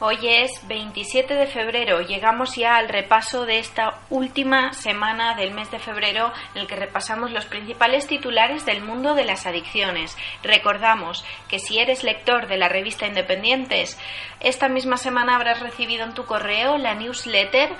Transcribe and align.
Hoy 0.00 0.18
es 0.22 0.52
27 0.68 1.34
de 1.34 1.48
febrero, 1.48 2.02
llegamos 2.02 2.54
ya 2.54 2.76
al 2.76 2.88
repaso 2.88 3.46
de 3.46 3.58
esta 3.58 3.98
última 4.10 4.72
semana 4.72 5.34
del 5.34 5.50
mes 5.50 5.72
de 5.72 5.80
febrero 5.80 6.32
en 6.54 6.60
el 6.60 6.66
que 6.68 6.76
repasamos 6.76 7.32
los 7.32 7.46
principales 7.46 8.06
titulares 8.06 8.64
del 8.64 8.80
mundo 8.80 9.16
de 9.16 9.24
las 9.24 9.44
adicciones. 9.44 10.16
Recordamos 10.44 11.24
que 11.48 11.58
si 11.58 11.80
eres 11.80 12.04
lector 12.04 12.46
de 12.46 12.58
la 12.58 12.68
revista 12.68 13.08
Independientes, 13.08 13.98
esta 14.38 14.68
misma 14.68 14.98
semana 14.98 15.34
habrás 15.34 15.58
recibido 15.58 16.04
en 16.04 16.14
tu 16.14 16.26
correo 16.26 16.78
la 16.78 16.94
newsletter 16.94 17.70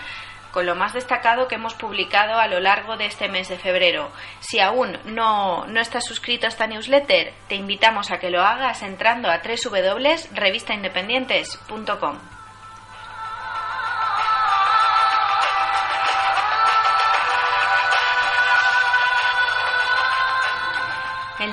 con 0.58 0.66
lo 0.66 0.74
más 0.74 0.92
destacado 0.92 1.46
que 1.46 1.54
hemos 1.54 1.74
publicado 1.74 2.36
a 2.36 2.48
lo 2.48 2.58
largo 2.58 2.96
de 2.96 3.06
este 3.06 3.28
mes 3.28 3.48
de 3.48 3.58
febrero. 3.58 4.10
Si 4.40 4.58
aún 4.58 4.98
no, 5.04 5.64
no 5.68 5.80
estás 5.80 6.04
suscrito 6.04 6.46
a 6.46 6.48
esta 6.48 6.66
newsletter, 6.66 7.32
te 7.46 7.54
invitamos 7.54 8.10
a 8.10 8.18
que 8.18 8.28
lo 8.28 8.42
hagas 8.42 8.82
entrando 8.82 9.30
a 9.30 9.40
www.revistaindependientes.com. 9.40 12.37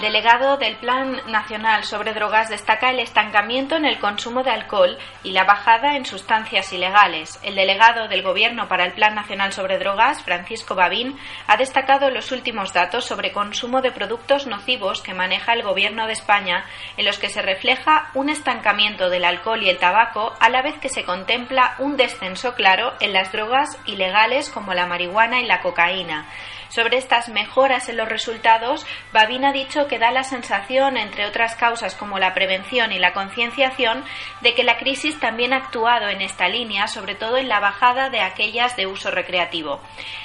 delegado 0.05 0.57
del 0.57 0.75
Plan 0.75 1.19
Nacional 1.25 1.83
sobre 1.83 2.13
Drogas 2.13 2.49
destaca 2.49 2.91
el 2.91 2.99
estancamiento 2.99 3.75
en 3.75 3.85
el 3.85 3.97
consumo 3.97 4.43
de 4.43 4.51
alcohol 4.51 4.99
y 5.23 5.31
la 5.31 5.45
bajada 5.45 5.95
en 5.95 6.05
sustancias 6.05 6.71
ilegales. 6.73 7.39
El 7.41 7.55
delegado 7.55 8.07
del 8.07 8.21
Gobierno 8.21 8.67
para 8.67 8.85
el 8.85 8.93
Plan 8.93 9.15
Nacional 9.15 9.51
sobre 9.51 9.79
Drogas, 9.79 10.21
Francisco 10.21 10.75
Babín, 10.75 11.17
ha 11.47 11.57
destacado 11.57 12.11
los 12.11 12.31
últimos 12.31 12.71
datos 12.71 13.05
sobre 13.05 13.31
consumo 13.31 13.81
de 13.81 13.91
productos 13.91 14.45
nocivos 14.45 15.01
que 15.01 15.15
maneja 15.15 15.53
el 15.53 15.63
Gobierno 15.63 16.05
de 16.05 16.13
España, 16.13 16.65
en 16.97 17.05
los 17.05 17.17
que 17.17 17.29
se 17.29 17.41
refleja 17.41 18.11
un 18.13 18.29
estancamiento 18.29 19.09
del 19.09 19.25
alcohol 19.25 19.63
y 19.63 19.69
el 19.69 19.79
tabaco, 19.79 20.35
a 20.39 20.49
la 20.49 20.61
vez 20.61 20.77
que 20.77 20.89
se 20.89 21.03
contempla 21.03 21.77
un 21.79 21.97
descenso 21.97 22.53
claro 22.53 22.93
en 22.99 23.11
las 23.11 23.31
drogas 23.31 23.79
ilegales 23.87 24.51
como 24.51 24.75
la 24.75 24.85
marihuana 24.85 25.41
y 25.41 25.47
la 25.47 25.61
cocaína. 25.61 26.27
Sobre 26.69 26.97
estas 26.97 27.29
mejoras 27.29 27.87
en 27.89 27.95
los 27.95 28.09
resultados, 28.09 28.85
Babín 29.13 29.45
ha 29.45 29.53
dicho 29.53 29.87
que 29.87 29.94
da 29.99 30.11
la 30.11 30.23
sensación, 30.23 30.97
entre 30.97 31.25
otras 31.25 31.55
causas 31.55 31.95
como 31.95 32.19
la 32.19 32.33
prevención 32.33 32.91
y 32.91 32.99
la 32.99 33.13
concienciación, 33.13 34.03
de 34.41 34.53
que 34.53 34.63
la 34.63 34.77
crisis 34.77 35.19
también 35.19 35.53
ha 35.53 35.57
actuado 35.57 36.09
en 36.09 36.21
esta 36.21 36.47
línea, 36.47 36.87
sobre 36.87 37.15
todo 37.15 37.37
en 37.37 37.49
la 37.49 37.59
bajada 37.59 38.09
de 38.09 38.21
aquellas 38.21 38.75
de 38.75 38.87
uso 38.87 39.11
recreativo. 39.11 39.81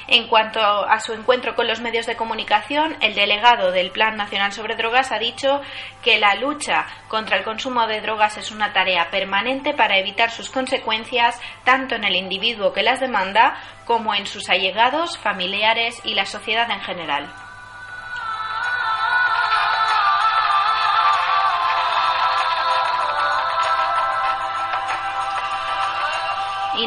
En 0.09 0.27
cuanto 0.27 0.61
a 0.61 0.99
su 1.01 1.13
encuentro 1.13 1.55
con 1.55 1.69
los 1.69 1.81
medios 1.81 2.07
de 2.07 2.17
comunicación, 2.17 2.97
el 3.01 3.15
delegado 3.15 3.71
del 3.71 3.91
Plan 3.91 4.17
Nacional 4.17 4.53
sobre 4.53 4.75
Drogas 4.75 5.13
ha 5.13 5.19
dicho 5.19 5.61
que 6.03 6.19
la 6.19 6.35
lucha 6.35 6.87
contra 7.09 7.37
el 7.37 7.45
consumo 7.45 7.87
de 7.87 8.01
drogas 8.01 8.37
es 8.37 8.51
una 8.51 8.73
tarea 8.73 9.11
permanente 9.11 9.75
para 9.75 9.99
evitar 9.99 10.31
sus 10.31 10.51
consecuencias 10.51 11.41
tanto 11.65 11.95
en 11.95 12.05
el 12.05 12.17
individuo 12.17 12.73
que 12.73 12.83
las 12.83 13.01
demanda 13.01 13.57
como 13.85 14.15
en 14.15 14.27
sus 14.27 14.49
allegados, 14.49 15.19
familiares 15.19 16.01
y 16.05 16.15
la 16.15 16.27
sociedad 16.27 16.71
en 16.71 16.81
general. 16.81 17.50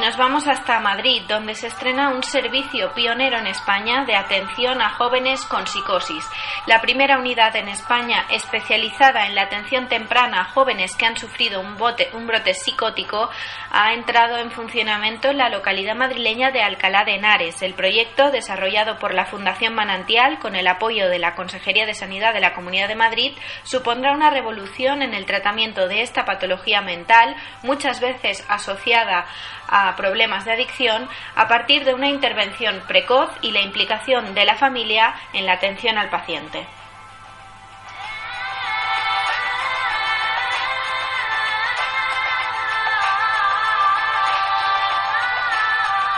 Nos 0.04 0.18
vamos 0.18 0.46
hasta 0.50 0.82
Madrid, 0.82 1.22
donde 1.30 1.56
se 1.56 1.68
estrena 1.68 2.10
un 2.10 2.24
servicio 2.24 2.94
pionero 2.94 3.38
en 3.38 3.48
España 3.48 4.04
de 4.04 4.18
atención 4.18 4.82
a 4.82 4.90
jóvenes 4.90 5.46
con 5.46 5.66
psicosis. 5.66 6.30
La 6.66 6.82
primera 6.82 7.18
unidad 7.18 7.56
en 7.56 7.70
España 7.70 8.26
especializada 8.30 9.28
en 9.28 9.36
la 9.36 9.44
atención 9.44 9.88
temprana 9.88 10.42
a 10.42 10.52
jóvenes 10.52 10.98
que 10.98 11.06
han 11.06 11.16
sufrido 11.16 11.62
un, 11.62 11.78
brote 11.78 12.54
psicótico 12.54 13.30
ha 13.72 13.94
entrado 13.94 14.40
en 14.40 14.52
funcionamiento 14.52 15.30
en 15.30 15.38
la 15.38 15.48
localidad 15.48 15.96
madrileña 15.96 16.52
de 16.52 16.62
Alcalá 16.62 17.06
de 17.06 17.16
Henares. 17.16 17.62
El 17.62 17.74
proyecto, 17.74 18.30
desarrollado 18.30 19.00
por 19.00 19.14
la 19.14 19.26
Fundación 19.26 19.74
Manantial 19.74 20.38
con 20.40 20.58
el 20.58 20.68
apoyo 20.68 21.08
de 21.08 21.20
la 21.20 21.34
Consejería 21.34 21.86
de 21.86 21.94
Sanidad 21.94 22.34
de 22.34 22.42
la 22.42 22.54
Comunidad 22.54 22.90
de 22.90 22.96
Madrid, 22.96 23.38
supondrá 23.64 24.12
una 24.12 24.32
revolución 24.32 25.02
en 25.02 25.14
el 25.14 25.26
tratamiento 25.26 25.88
de 25.88 26.02
esta 26.02 26.26
patología 26.26 26.82
mental, 26.82 27.38
muchas 27.62 28.02
veces 28.02 28.46
asociada 28.50 29.28
a 29.70 29.93
problemas 29.96 30.46
de 30.46 30.54
adicción 30.54 31.08
a 31.36 31.48
partir 31.48 31.86
de 31.86 31.94
una 31.94 32.10
intervención 32.10 32.82
precoz 32.88 33.30
y 33.42 33.52
la 33.52 33.62
implicación 33.62 34.34
de 34.34 34.46
la 34.46 34.56
familia 34.56 35.16
en 35.34 35.46
la 35.46 35.54
atención 35.54 35.98
al 35.98 36.10
paciente. 36.10 36.66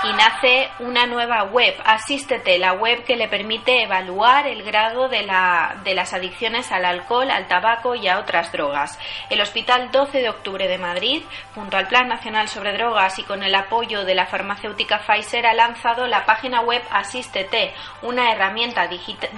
Y 0.06 0.14
nace 0.14 0.70
una 0.80 1.08
nueva 1.08 1.46
web, 1.46 1.74
Asístete, 1.84 2.60
la 2.60 2.74
web 2.74 3.04
que 3.06 3.16
le 3.16 3.28
permite 3.28 3.84
evaluar 3.84 4.46
el 4.46 4.62
grado 4.62 5.10
de, 5.10 5.24
la, 5.24 5.78
de 5.84 5.96
las 5.96 6.14
adicciones 6.14 6.72
al 6.72 6.86
alcohol, 6.86 7.32
al 7.32 7.48
tabaco 7.48 7.96
y 7.96 8.08
a 8.08 8.20
otras 8.20 8.52
drogas. 8.52 9.00
El 9.32 9.42
Hospital 9.42 9.90
12 9.92 10.20
de 10.20 10.30
Octubre 10.30 10.68
de 10.68 10.78
Madrid, 10.78 11.24
junto 11.56 11.78
al 11.78 11.88
Plan 11.88 12.08
Nacional 12.08 12.50
sobre 12.50 12.74
Drogas 12.74 13.18
y 13.18 13.24
con 13.24 13.42
el 13.42 13.56
apoyo 13.56 14.06
de 14.06 14.14
la 14.14 14.28
farmacéutica 14.28 15.00
Pfizer, 15.00 15.48
ha 15.48 15.56
lanzado 15.56 16.06
la 16.06 16.26
página 16.26 16.62
web 16.62 16.84
Asístete, 16.92 17.74
una 18.04 18.32
herramienta 18.32 18.88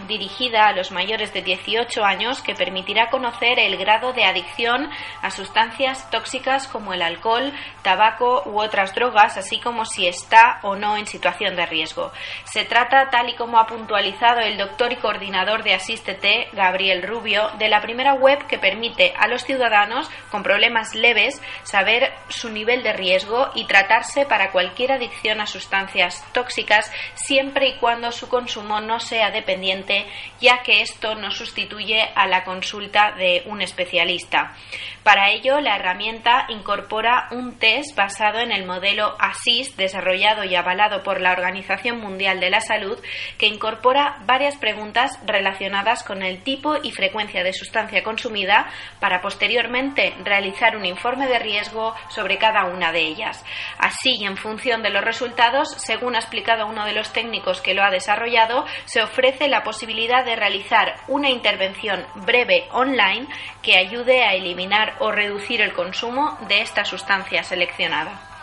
dirigida 0.07 0.67
a 0.67 0.73
los 0.73 0.91
mayores 0.91 1.33
de 1.33 1.43
18 1.43 2.03
años 2.03 2.41
que 2.41 2.55
permitirá 2.55 3.09
conocer 3.09 3.57
el 3.59 3.77
grado 3.77 4.11
de 4.11 4.25
adicción 4.25 4.89
a 5.21 5.31
sustancias 5.31 6.09
tóxicas 6.09 6.67
como 6.67 6.93
el 6.93 7.01
alcohol, 7.01 7.53
tabaco 7.83 8.43
u 8.45 8.59
otras 8.59 8.93
drogas, 8.93 9.37
así 9.37 9.59
como 9.59 9.85
si 9.85 10.07
está 10.07 10.56
o 10.63 10.75
no 10.75 10.97
en 10.97 11.07
situación 11.07 11.55
de 11.55 11.65
riesgo. 11.65 12.11
Se 12.45 12.65
trata, 12.65 13.09
tal 13.09 13.29
y 13.29 13.35
como 13.35 13.59
ha 13.59 13.67
puntualizado 13.67 14.39
el 14.39 14.57
doctor 14.57 14.91
y 14.93 14.97
coordinador 14.97 15.63
de 15.63 15.73
Asístete, 15.73 16.47
Gabriel 16.53 17.03
Rubio, 17.03 17.49
de 17.57 17.69
la 17.69 17.81
primera 17.81 18.13
web 18.13 18.45
que 18.47 18.59
permite 18.59 19.13
a 19.17 19.27
los 19.27 19.43
ciudadanos 19.43 20.09
con 20.31 20.43
problemas 20.43 20.95
leves 20.95 21.41
saber 21.63 22.11
su 22.29 22.49
nivel 22.49 22.83
de 22.83 22.93
riesgo 22.93 23.51
y 23.55 23.65
tratarse 23.65 24.25
para 24.25 24.51
cualquier 24.51 24.91
adicción 24.91 25.41
a 25.41 25.45
sustancias 25.45 26.25
tóxicas 26.33 26.91
siempre 27.15 27.69
y 27.69 27.77
cuando 27.77 28.11
su 28.11 28.29
consumo 28.29 28.81
no 28.81 28.99
sea 28.99 29.31
dependiente, 29.31 30.05
ya 30.39 30.63
que 30.63 30.81
esto 30.81 31.15
no 31.15 31.31
sustituye 31.31 32.01
a 32.15 32.27
la 32.27 32.43
consulta 32.43 33.11
de 33.11 33.43
un 33.45 33.61
especialista. 33.61 34.55
Para 35.03 35.29
ello, 35.31 35.61
la 35.61 35.77
herramienta 35.77 36.45
incorpora 36.49 37.29
un 37.31 37.57
test 37.57 37.95
basado 37.95 38.39
en 38.39 38.51
el 38.51 38.65
modelo 38.65 39.15
ASIS 39.19 39.77
desarrollado 39.77 40.43
y 40.47 40.55
avalado 40.55 41.03
por 41.03 41.21
la 41.21 41.31
Organización 41.31 41.99
Mundial 41.99 42.39
de 42.39 42.49
la 42.49 42.61
Salud, 42.61 42.99
que 43.37 43.47
incorpora 43.47 44.17
varias 44.25 44.57
preguntas 44.57 45.19
relacionadas 45.25 46.03
con 46.03 46.23
el 46.23 46.43
tipo 46.43 46.77
y 46.81 46.91
frecuencia 46.91 47.43
de 47.43 47.53
sustancia 47.53 48.03
consumida 48.03 48.67
para 48.99 49.21
posteriormente 49.21 50.13
realizar 50.23 50.75
un 50.75 50.85
informe 50.85 51.27
de 51.27 51.39
riesgo 51.39 51.93
sobre 52.09 52.37
cada 52.37 52.65
una 52.65 52.91
de 52.91 53.01
ellas. 53.01 53.43
Así, 53.77 54.23
en 54.23 54.37
función 54.37 54.81
de 54.81 54.89
los 54.89 55.03
resultados, 55.03 55.69
según 55.77 56.15
ha 56.15 56.19
explicado 56.19 56.67
uno 56.67 56.85
de 56.85 56.93
los 56.93 57.13
técnicos 57.13 57.61
que 57.61 57.73
lo 57.73 57.83
ha 57.83 57.91
desarrollado, 57.91 58.65
se 58.85 59.01
ofrece 59.01 59.47
la 59.47 59.63
posibilidad 59.63 60.23
de 60.25 60.35
realizar 60.35 60.95
una 61.07 61.29
intervención 61.29 62.05
breve 62.25 62.67
online 62.71 63.27
que 63.61 63.77
ayude 63.77 64.23
a 64.23 64.33
eliminar 64.33 64.95
o 64.99 65.11
reducir 65.11 65.61
el 65.61 65.73
consumo 65.73 66.37
de 66.47 66.61
esta 66.61 66.85
sustancia 66.85 67.43
seleccionada. 67.43 68.36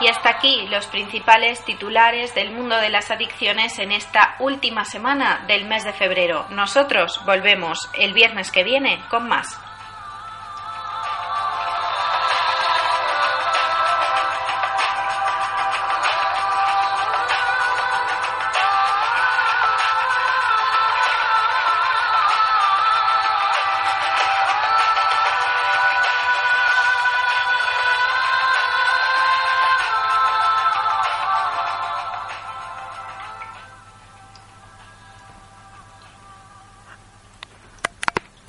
Y 0.00 0.06
hasta 0.06 0.30
aquí 0.30 0.66
los 0.68 0.86
principales 0.86 1.64
titulares 1.64 2.34
del 2.34 2.52
mundo 2.52 2.76
de 2.76 2.88
las 2.88 3.10
adicciones 3.10 3.78
en 3.78 3.90
esta 3.90 4.36
última 4.38 4.84
semana 4.84 5.44
del 5.48 5.64
mes 5.64 5.84
de 5.84 5.92
febrero. 5.92 6.46
Nosotros 6.50 7.20
volvemos 7.24 7.90
el 7.94 8.12
viernes 8.12 8.52
que 8.52 8.62
viene 8.62 9.02
con 9.10 9.28
más. 9.28 9.60